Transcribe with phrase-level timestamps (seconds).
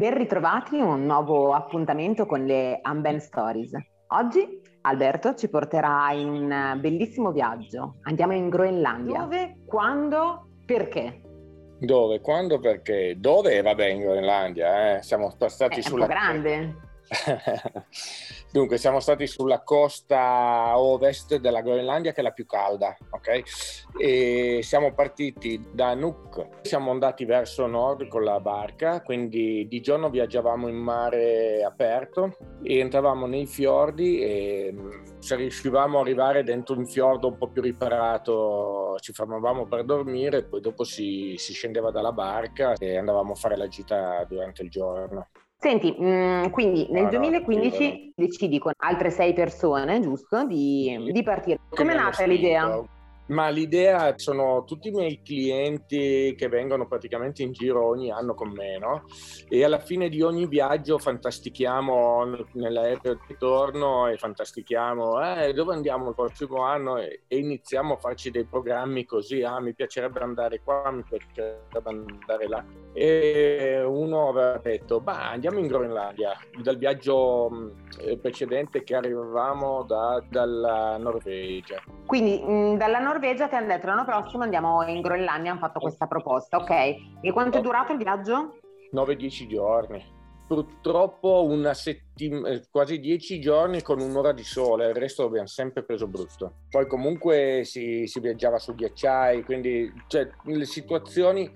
[0.00, 3.72] Ben ritrovati un nuovo appuntamento con le Unband Stories.
[4.12, 7.96] Oggi Alberto ci porterà in un bellissimo viaggio.
[8.04, 9.20] Andiamo in Groenlandia.
[9.20, 11.20] Dove, quando, perché?
[11.80, 13.16] Dove, quando, perché?
[13.18, 13.60] Dove?
[13.60, 15.02] Vabbè, in Groenlandia, eh?
[15.02, 16.06] Siamo passati è sulla...
[16.06, 16.76] È grande.
[18.52, 23.42] Dunque, siamo stati sulla costa ovest della Groenlandia, che è la più calda, ok?
[23.98, 30.08] E siamo partiti da Nuuk, siamo andati verso nord con la barca, quindi di giorno
[30.08, 36.76] viaggiavamo in mare aperto e entravamo nei fiordi e mm, se riuscivamo ad arrivare dentro
[36.76, 41.90] un fiordo un po' più riparato ci fermavamo per dormire, poi dopo si, si scendeva
[41.90, 45.28] dalla barca e andavamo a fare la gita durante il giorno.
[45.60, 51.10] Senti, mh, mm, quindi nel ah, 2015 no, decidi con altre sei persone, giusto, di,
[51.12, 51.58] di partire.
[51.68, 52.82] Come è nata l'idea?
[53.30, 58.50] Ma l'idea sono tutti i miei clienti che vengono praticamente in giro ogni anno con
[58.50, 59.04] me, no?
[59.48, 66.08] E alla fine di ogni viaggio fantastichiamo nell'aereo di ritorno e fantastichiamo eh, dove andiamo
[66.08, 70.60] il prossimo anno e, e, iniziamo a farci dei programmi così, ah mi piacerebbe andare
[70.64, 72.64] qua, mi piacerebbe andare là.
[72.92, 77.74] E uno aveva detto, bah andiamo in Groenlandia, dal viaggio
[78.20, 81.80] precedente che arrivavamo da, dalla Norvegia.
[82.10, 86.08] Quindi mh, dalla Norvegia ti hanno detto l'anno prossimo andiamo in Groenlandia, hanno fatto questa
[86.08, 86.70] proposta, ok?
[87.20, 88.56] E quanto è durato il viaggio?
[88.92, 90.04] 9-10 giorni
[90.50, 95.84] purtroppo una settimana, eh, quasi dieci giorni con un'ora di sole, il resto abbiamo sempre
[95.84, 96.62] preso brutto.
[96.68, 101.48] Poi comunque si, si viaggiava su ghiacciai, quindi cioè, le situazioni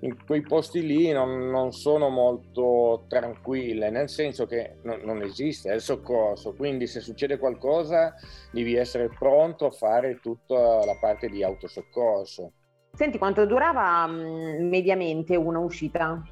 [0.00, 5.72] in quei posti lì non, non, sono molto tranquille, nel senso che non, non esiste,
[5.72, 8.12] il soccorso, quindi se succede qualcosa
[8.50, 12.52] devi essere pronto a fare tutta la parte di autosoccorso.
[12.92, 16.22] Senti, quanto durava mh, mediamente una uscita?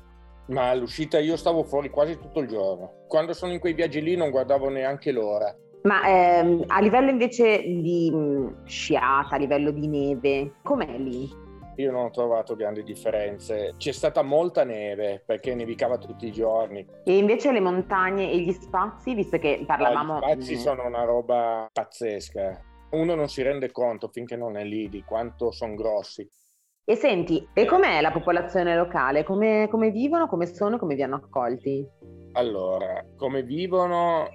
[0.51, 3.05] Ma all'uscita io stavo fuori quasi tutto il giorno.
[3.09, 5.55] Quando sono in quei viaggi lì non guardavo neanche l'ora.
[5.83, 11.49] Ma ehm, a livello invece di mh, sciata, a livello di neve, com'è lì?
[11.77, 13.75] Io non ho trovato grandi differenze.
[13.79, 16.87] C'è stata molta neve perché nevicava tutti i giorni.
[17.05, 20.19] E invece le montagne e gli spazi, visto che parlavamo...
[20.19, 22.61] No, gli spazi sono una roba pazzesca.
[22.91, 26.29] Uno non si rende conto finché non è lì di quanto sono grossi.
[26.91, 29.23] E senti, e com'è la popolazione locale?
[29.23, 31.87] Come, come vivono, come sono, come vi hanno accolti?
[32.33, 34.29] Allora, come vivono?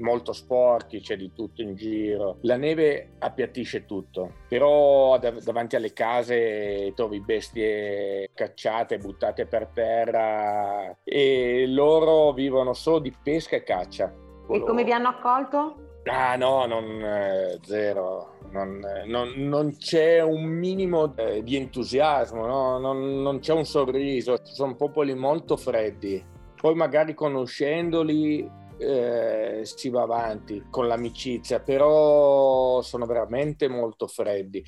[0.00, 2.36] Molto sporchi, c'è di tutto in giro.
[2.42, 10.94] La neve appiattisce tutto, però dav- davanti alle case trovi bestie cacciate, buttate per terra
[11.02, 14.12] e loro vivono solo di pesca e caccia.
[14.50, 16.00] E come vi hanno accolto?
[16.04, 22.78] Ah no, non, eh, zero, non, non, non, c'è un minimo eh, di entusiasmo, no?
[22.78, 26.22] non, c'è un sorriso, sono popoli molto freddi.
[26.60, 28.48] Poi magari conoscendoli
[28.78, 34.62] eh, si va avanti con l'amicizia, però sono veramente molto freddi.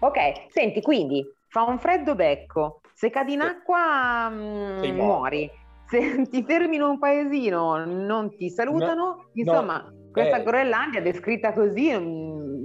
[0.00, 5.50] Ok, senti, quindi fa un freddo becco, se cadi in acqua mh, mm, muori,
[5.86, 9.82] se ti fermi in un paesino non ti salutano, no, insomma...
[9.82, 10.44] No questa eh.
[10.44, 11.90] Groenlandia descritta così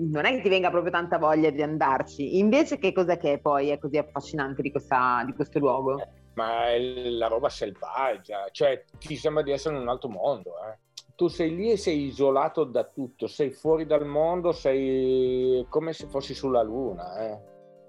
[0.10, 2.38] non è che ti venga proprio tanta voglia di andarci.
[2.40, 6.00] Invece che cos'è che poi è così affascinante di, questa, di questo luogo?
[6.00, 10.52] Eh, ma è la roba selvaggia, cioè ti sembra di essere in un altro mondo.
[10.68, 10.78] Eh.
[11.16, 16.08] Tu sei lì e sei isolato da tutto, sei fuori dal mondo, sei come se
[16.08, 17.20] fossi sulla luna.
[17.20, 17.40] Eh.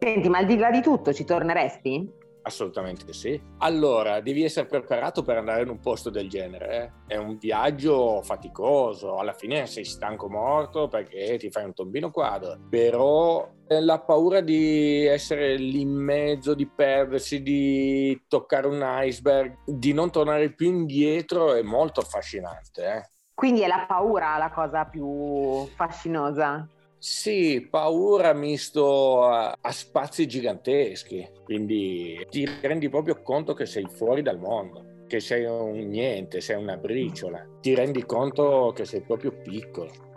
[0.01, 2.21] Senti, ma al di là di tutto ci torneresti?
[2.43, 3.41] Assolutamente sì.
[3.59, 6.95] Allora, devi essere preparato per andare in un posto del genere.
[7.07, 7.15] Eh?
[7.15, 12.59] È un viaggio faticoso, alla fine sei stanco morto perché ti fai un tombino quadro,
[12.69, 19.59] però eh, la paura di essere lì in mezzo, di perdersi, di toccare un iceberg,
[19.65, 22.85] di non tornare più indietro è molto affascinante.
[22.85, 23.11] Eh?
[23.35, 26.69] Quindi è la paura la cosa più fascinosa?
[27.05, 34.23] Sì, paura misto a, a, spazi giganteschi, quindi ti rendi proprio conto che sei fuori
[34.23, 39.33] dal mondo, che sei un niente, sei una briciola, ti rendi conto che sei proprio
[39.33, 40.12] piccolo.